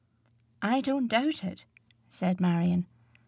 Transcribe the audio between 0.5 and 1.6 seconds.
"I don't doubt